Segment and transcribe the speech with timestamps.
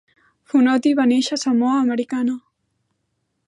[0.53, 2.37] Fonoti va néixer a Samoa Americana.